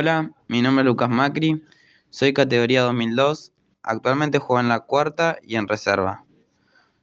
Hola, 0.00 0.30
mi 0.46 0.62
nombre 0.62 0.82
es 0.82 0.86
Lucas 0.86 1.10
Macri, 1.10 1.60
soy 2.08 2.32
categoría 2.32 2.82
2002, 2.82 3.50
actualmente 3.82 4.38
juego 4.38 4.60
en 4.60 4.68
la 4.68 4.78
cuarta 4.78 5.38
y 5.42 5.56
en 5.56 5.66
reserva. 5.66 6.24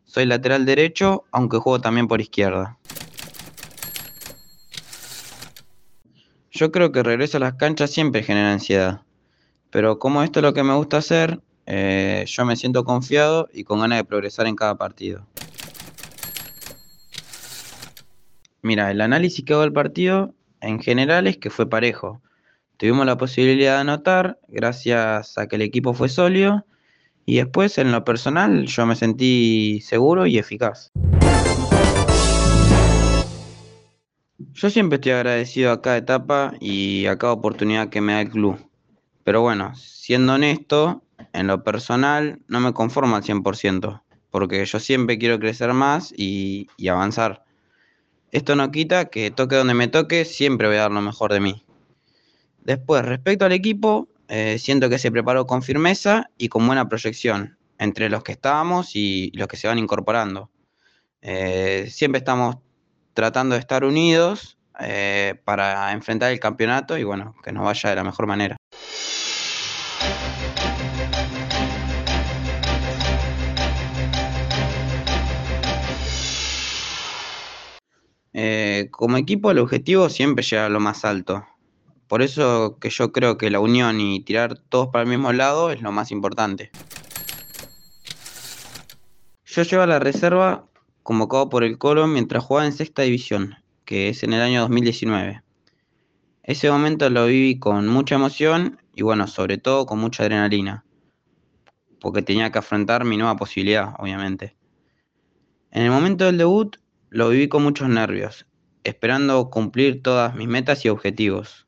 Soy 0.05 0.25
lateral 0.25 0.65
derecho, 0.65 1.25
aunque 1.33 1.57
juego 1.57 1.81
también 1.81 2.07
por 2.07 2.21
izquierda. 2.21 2.77
Yo 6.51 6.71
creo 6.71 6.93
que 6.93 7.03
regreso 7.03 7.35
a 7.35 7.41
las 7.41 7.55
canchas 7.55 7.91
siempre 7.91 8.23
genera 8.23 8.53
ansiedad, 8.53 9.01
pero 9.71 9.99
como 9.99 10.23
esto 10.23 10.39
es 10.39 10.43
lo 10.43 10.53
que 10.53 10.63
me 10.63 10.75
gusta 10.75 10.95
hacer, 10.95 11.41
eh, 11.65 12.23
yo 12.25 12.45
me 12.45 12.55
siento 12.55 12.85
confiado 12.85 13.49
y 13.51 13.65
con 13.65 13.81
ganas 13.81 13.97
de 13.97 14.05
progresar 14.05 14.47
en 14.47 14.55
cada 14.55 14.75
partido. 14.75 15.27
Mira, 18.61 18.89
el 18.89 19.01
análisis 19.01 19.43
que 19.43 19.51
hago 19.51 19.63
del 19.63 19.73
partido 19.73 20.33
en 20.61 20.79
general 20.79 21.27
es 21.27 21.35
que 21.35 21.49
fue 21.49 21.69
parejo. 21.69 22.21
Tuvimos 22.77 23.05
la 23.05 23.17
posibilidad 23.17 23.75
de 23.75 23.81
anotar 23.81 24.39
gracias 24.49 25.37
a 25.37 25.47
que 25.47 25.55
el 25.55 25.61
equipo 25.61 25.93
fue 25.93 26.09
sólido 26.09 26.65
y 27.25 27.37
después 27.37 27.77
en 27.77 27.91
lo 27.91 28.03
personal 28.03 28.65
yo 28.65 28.85
me 28.85 28.95
sentí 28.95 29.79
seguro 29.81 30.25
y 30.25 30.37
eficaz. 30.37 30.91
Yo 34.53 34.69
siempre 34.69 34.97
estoy 34.97 35.13
agradecido 35.13 35.71
a 35.71 35.81
cada 35.81 35.97
etapa 35.97 36.53
y 36.59 37.05
a 37.05 37.17
cada 37.17 37.33
oportunidad 37.33 37.89
que 37.89 38.01
me 38.01 38.13
da 38.13 38.21
el 38.21 38.29
club. 38.29 38.57
Pero 39.23 39.41
bueno, 39.41 39.73
siendo 39.75 40.33
honesto, 40.33 41.01
en 41.31 41.47
lo 41.47 41.63
personal 41.63 42.39
no 42.47 42.59
me 42.59 42.73
conformo 42.73 43.15
al 43.15 43.23
100%, 43.23 44.03
porque 44.31 44.65
yo 44.65 44.79
siempre 44.79 45.17
quiero 45.17 45.39
crecer 45.39 45.73
más 45.73 46.13
y, 46.15 46.67
y 46.77 46.89
avanzar. 46.89 47.43
Esto 48.31 48.55
no 48.55 48.69
quita 48.71 49.05
que 49.05 49.31
toque 49.31 49.55
donde 49.55 49.73
me 49.73 49.87
toque, 49.87 50.25
siempre 50.25 50.67
voy 50.67 50.77
a 50.77 50.81
dar 50.81 50.91
lo 50.91 51.01
mejor 51.01 51.31
de 51.31 51.39
mí. 51.39 51.64
Después, 52.65 53.05
respecto 53.05 53.45
al 53.45 53.51
equipo, 53.51 54.09
eh, 54.27 54.57
siento 54.57 54.89
que 54.89 54.97
se 54.97 55.11
preparó 55.11 55.45
con 55.45 55.61
firmeza 55.61 56.31
y 56.35 56.49
con 56.49 56.65
buena 56.65 56.89
proyección 56.89 57.59
entre 57.77 58.09
los 58.09 58.23
que 58.23 58.31
estábamos 58.31 58.95
y 58.95 59.31
los 59.35 59.47
que 59.47 59.55
se 59.55 59.67
van 59.67 59.77
incorporando. 59.77 60.49
Eh, 61.21 61.87
siempre 61.91 62.17
estamos 62.19 62.57
tratando 63.13 63.53
de 63.53 63.59
estar 63.59 63.85
unidos 63.85 64.57
eh, 64.79 65.39
para 65.45 65.91
enfrentar 65.91 66.31
el 66.31 66.39
campeonato 66.39 66.97
y 66.97 67.03
bueno, 67.03 67.35
que 67.43 67.51
nos 67.51 67.63
vaya 67.65 67.91
de 67.91 67.95
la 67.95 68.03
mejor 68.03 68.25
manera. 68.25 68.57
como 78.91 79.17
equipo 79.17 79.51
el 79.51 79.59
objetivo 79.59 80.09
siempre 80.09 80.43
llega 80.43 80.65
a 80.65 80.69
lo 80.69 80.79
más 80.79 81.05
alto, 81.05 81.45
por 82.07 82.21
eso 82.21 82.77
que 82.79 82.89
yo 82.89 83.11
creo 83.11 83.37
que 83.37 83.49
la 83.49 83.59
unión 83.59 83.99
y 83.99 84.19
tirar 84.21 84.57
todos 84.57 84.89
para 84.89 85.03
el 85.03 85.09
mismo 85.09 85.33
lado 85.33 85.71
es 85.71 85.81
lo 85.81 85.91
más 85.91 86.11
importante. 86.11 86.71
Yo 89.45 89.63
llevo 89.63 89.83
a 89.83 89.87
la 89.87 89.99
reserva 89.99 90.67
convocado 91.01 91.49
por 91.49 91.63
el 91.63 91.77
Colo 91.77 92.07
mientras 92.07 92.43
jugaba 92.43 92.65
en 92.65 92.73
sexta 92.73 93.03
división, 93.03 93.55
que 93.85 94.09
es 94.09 94.23
en 94.23 94.33
el 94.33 94.41
año 94.41 94.61
2019. 94.61 95.41
Ese 96.43 96.69
momento 96.69 97.09
lo 97.09 97.25
viví 97.25 97.57
con 97.57 97.87
mucha 97.87 98.15
emoción 98.15 98.79
y 98.93 99.01
bueno, 99.01 99.27
sobre 99.27 99.57
todo 99.57 99.85
con 99.85 99.99
mucha 99.99 100.23
adrenalina, 100.23 100.85
porque 101.99 102.21
tenía 102.21 102.51
que 102.51 102.59
afrontar 102.59 103.05
mi 103.05 103.17
nueva 103.17 103.35
posibilidad, 103.35 103.93
obviamente. 103.97 104.55
En 105.71 105.83
el 105.83 105.91
momento 105.91 106.25
del 106.25 106.37
debut 106.37 106.77
lo 107.09 107.29
viví 107.29 107.47
con 107.47 107.63
muchos 107.63 107.89
nervios, 107.89 108.45
esperando 108.83 109.49
cumplir 109.49 110.03
todas 110.03 110.35
mis 110.35 110.47
metas 110.47 110.85
y 110.85 110.89
objetivos. 110.89 111.64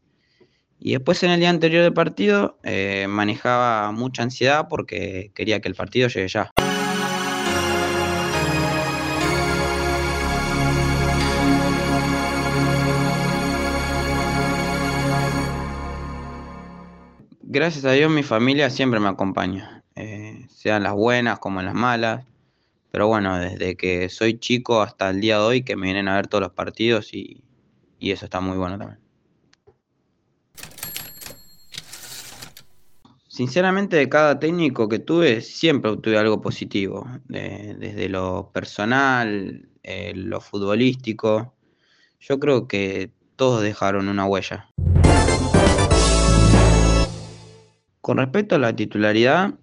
Y 0.79 0.91
después 0.91 1.23
en 1.23 1.31
el 1.31 1.39
día 1.39 1.49
anterior 1.49 1.83
del 1.83 1.93
partido 1.93 2.57
eh, 2.63 3.07
manejaba 3.09 3.91
mucha 3.91 4.23
ansiedad 4.23 4.67
porque 4.69 5.31
quería 5.33 5.59
que 5.59 5.67
el 5.69 5.75
partido 5.75 6.07
llegue 6.07 6.27
ya. 6.27 6.51
Gracias 17.49 17.85
a 17.85 17.91
Dios 17.93 18.11
mi 18.11 18.23
familia 18.23 18.69
siempre 18.69 18.99
me 18.99 19.07
acompaña, 19.07 19.83
eh, 19.95 20.45
sean 20.49 20.83
las 20.83 20.93
buenas 20.93 21.39
como 21.39 21.61
las 21.61 21.73
malas. 21.73 22.25
Pero 22.91 23.07
bueno, 23.07 23.37
desde 23.37 23.75
que 23.75 24.09
soy 24.09 24.39
chico 24.39 24.81
hasta 24.81 25.09
el 25.09 25.21
día 25.21 25.37
de 25.37 25.43
hoy 25.43 25.63
que 25.63 25.75
me 25.75 25.85
vienen 25.85 26.07
a 26.07 26.15
ver 26.15 26.27
todos 26.27 26.41
los 26.41 26.51
partidos 26.51 27.13
y 27.13 27.43
eso 27.99 28.25
está 28.25 28.39
muy 28.41 28.57
bueno 28.57 28.77
también. 28.77 29.06
Sinceramente, 33.37 33.97
de 33.97 34.09
cada 34.09 34.39
técnico 34.39 34.89
que 34.89 34.97
tuve, 34.97 35.41
siempre 35.41 35.91
obtuve 35.91 36.17
algo 36.17 36.41
positivo, 36.41 37.07
desde 37.27 38.09
lo 38.09 38.49
personal, 38.51 39.69
eh, 39.83 40.13
lo 40.15 40.41
futbolístico. 40.41 41.53
Yo 42.19 42.39
creo 42.39 42.67
que 42.67 43.11
todos 43.35 43.61
dejaron 43.61 44.09
una 44.09 44.25
huella. 44.25 44.71
Con 48.01 48.17
respecto 48.17 48.55
a 48.55 48.57
la 48.57 48.75
titularidad, 48.75 49.53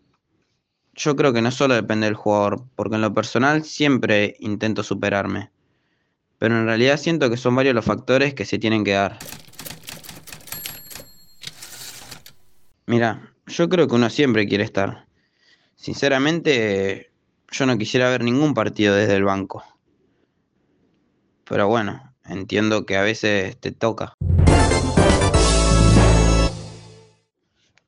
yo 0.94 1.16
creo 1.16 1.32
que 1.32 1.42
no 1.42 1.50
solo 1.50 1.74
depende 1.74 2.06
del 2.06 2.14
jugador, 2.14 2.62
porque 2.76 2.94
en 2.94 3.00
lo 3.00 3.12
personal 3.12 3.64
siempre 3.64 4.36
intento 4.38 4.84
superarme. 4.84 5.50
Pero 6.38 6.60
en 6.60 6.66
realidad 6.66 6.96
siento 6.96 7.28
que 7.28 7.36
son 7.36 7.56
varios 7.56 7.74
los 7.74 7.84
factores 7.84 8.34
que 8.34 8.44
se 8.44 8.60
tienen 8.60 8.84
que 8.84 8.92
dar. 8.92 9.18
Mira, 12.86 13.33
yo 13.46 13.68
creo 13.68 13.86
que 13.88 13.94
uno 13.94 14.10
siempre 14.10 14.46
quiere 14.46 14.64
estar. 14.64 15.06
Sinceramente, 15.74 17.12
yo 17.50 17.66
no 17.66 17.78
quisiera 17.78 18.08
ver 18.08 18.24
ningún 18.24 18.54
partido 18.54 18.94
desde 18.94 19.16
el 19.16 19.24
banco. 19.24 19.64
Pero 21.44 21.68
bueno, 21.68 22.14
entiendo 22.24 22.86
que 22.86 22.96
a 22.96 23.02
veces 23.02 23.58
te 23.60 23.72
toca. 23.72 24.14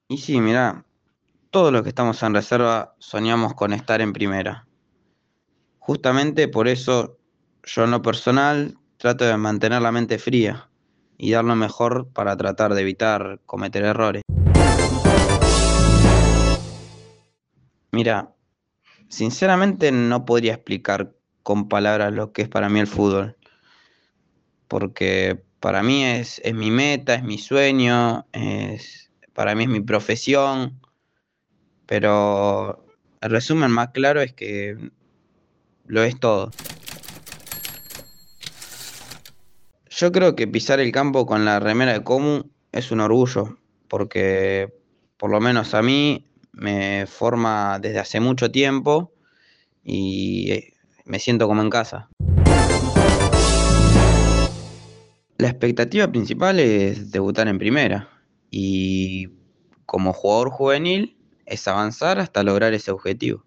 Y 0.09 0.19
sí, 0.19 0.41
mira, 0.41 0.85
todos 1.51 1.73
los 1.73 1.83
que 1.83 1.89
estamos 1.89 2.23
en 2.23 2.35
reserva 2.35 2.95
soñamos 2.99 3.55
con 3.55 3.73
estar 3.73 4.01
en 4.01 4.13
primera. 4.13 4.67
Justamente 5.79 6.49
por 6.49 6.69
eso 6.69 7.19
yo 7.65 7.85
en 7.85 7.91
lo 7.91 8.03
personal 8.03 8.77
trato 8.99 9.25
de 9.25 9.37
mantener 9.37 9.83
la 9.83 9.93
mente 9.93 10.19
fría 10.19 10.69
y 11.19 11.33
dar 11.33 11.45
lo 11.45 11.57
mejor 11.57 12.09
para 12.13 12.37
tratar 12.37 12.75
de 12.75 12.83
evitar 12.83 13.41
cometer 13.47 13.85
errores. 13.85 14.23
Mira, 17.97 18.35
sinceramente 19.09 19.91
no 19.91 20.27
podría 20.27 20.53
explicar 20.53 21.15
con 21.43 21.67
palabras 21.67 22.13
lo 22.13 22.31
que 22.31 22.43
es 22.43 22.49
para 22.51 22.69
mí 22.69 22.79
el 22.79 22.87
fútbol. 22.87 23.39
Porque 24.69 25.43
para 25.61 25.83
mí 25.83 26.05
es, 26.05 26.43
mi 26.53 26.71
meta, 26.71 27.15
es 27.15 27.23
mi 27.23 27.39
sueño, 27.39 28.27
es, 28.35 29.11
para 29.33 29.55
mí 29.55 29.63
es 29.63 29.71
mi 29.71 29.81
profesión. 29.81 30.79
Pero 31.87 32.85
el 33.23 33.31
resumen 33.31 33.71
más 33.71 33.93
claro 33.93 34.21
es 34.21 34.35
que 34.35 34.77
lo 35.87 36.03
es 36.03 36.21
todo. 36.21 36.51
Yo 39.89 40.13
creo 40.13 40.37
que 40.37 40.47
pisar 40.47 40.81
el 40.81 40.93
campo 40.93 41.25
con 41.25 41.47
la 41.47 41.61
remera 41.61 41.95
de 41.95 42.05
Comu 42.05 42.43
es 42.73 42.91
un 42.91 43.01
orgullo, 43.01 43.57
porque 43.89 44.71
por 45.17 45.31
lo 45.31 45.41
menos 45.41 45.73
a 45.73 45.81
mí 45.81 46.27
me 46.57 47.07
forma 47.07 47.79
desde 47.79 48.01
hace 48.01 48.19
mucho 48.19 48.51
tiempo 48.51 49.13
y 49.85 50.51
eh, 50.51 50.73
me 51.05 51.19
siento 51.19 51.47
como 51.47 51.63
en 51.63 51.71
casa. 51.71 52.09
La 55.39 55.49
expectativa 55.49 56.09
principal 56.09 56.59
es 56.59 57.13
debutar 57.13 57.47
en 57.47 57.59
primera 57.59 58.09
y 58.51 59.29
como 59.85 60.15
jugador 60.15 60.51
juvenil 60.51 61.17
es 61.45 61.69
avanzar 61.69 62.19
hasta 62.19 62.43
lograr 62.43 62.73
ese 62.73 62.91
objetivo. 62.91 63.45